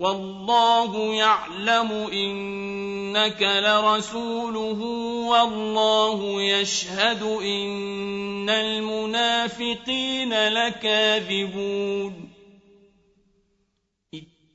[0.00, 4.80] والله يعلم إنك لرسوله
[5.28, 12.30] والله يشهد إن المنافقين لكاذبون.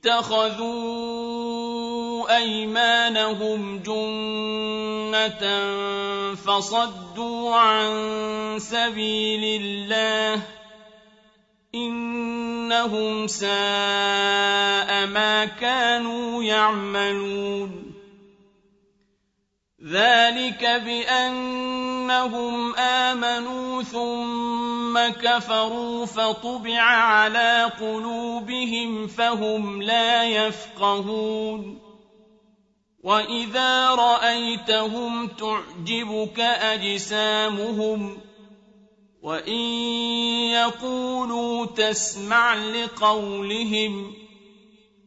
[0.06, 1.16] اتخذوا
[2.36, 5.44] أيمانهم جنة
[6.34, 7.88] فصدوا عن
[8.58, 10.42] سبيل الله
[11.74, 14.65] إنهم ساء
[15.06, 17.92] ما كانوا يعملون.
[19.84, 31.86] ذلك بأنهم آمنوا ثم كفروا فطبع على قلوبهم فهم لا يفقهون.
[33.06, 38.18] وإذا رأيتهم تعجبك أجسامهم
[39.22, 39.60] وإن
[40.50, 44.14] يقولوا تسمع لقولهم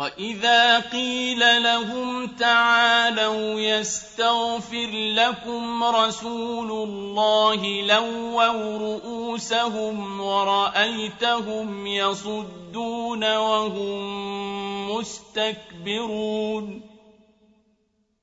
[0.00, 16.82] وإذا قيل لهم تعالوا يستغفر لكم رسول الله لووا رؤوسهم ورأيتهم يصدون وهم مستكبرون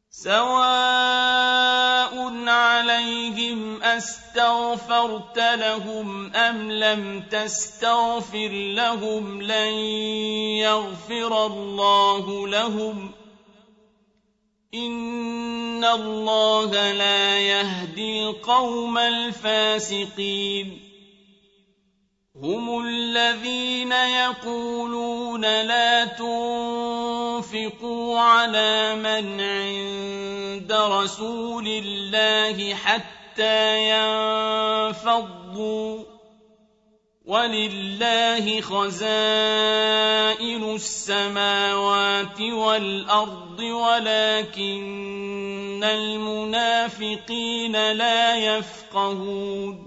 [0.09, 1.66] سواء
[2.97, 9.73] عليهم أستغفرت لهم أم لم تستغفر لهم لن
[10.65, 13.11] يغفر الله لهم
[14.73, 20.86] إن الله لا يهدي القوم الفاسقين
[22.43, 27.39] هم الذين يقولون لا تنفقوا
[28.19, 33.89] على من عند رسول الله حتى
[34.89, 36.03] ينفضوا
[37.25, 39.03] ولله خزائن
[40.75, 44.83] السماوات والأرض ولكن
[45.83, 49.86] المنافقين لا يفقهون.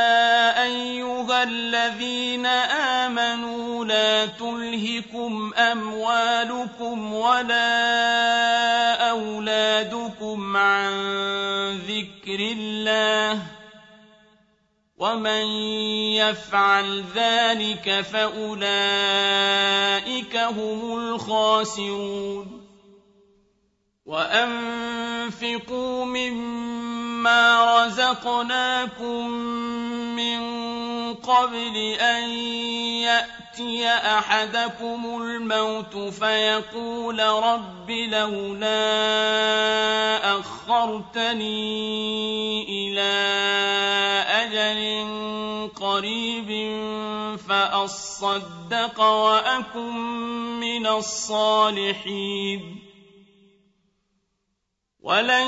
[1.43, 2.45] الذين
[3.05, 10.91] آمنوا لا تلهكم أموالكم ولا أولادكم عن
[11.77, 13.41] ذكر الله
[14.97, 15.45] ومن
[16.15, 18.61] يفعل ذلك فأولئك
[20.37, 22.61] هم الخاسرون
[24.05, 29.31] وأنفقوا مما رزقناكم
[31.31, 32.29] قبل أن
[33.07, 38.79] يأتي أحدكم الموت فيقول رب لولا
[40.39, 41.53] أخرتني
[42.69, 43.11] إلى
[44.27, 44.81] أجل
[45.75, 46.49] قريب
[47.47, 49.95] فأصدق وأكن
[50.59, 52.81] من الصالحين.
[55.01, 55.47] ولن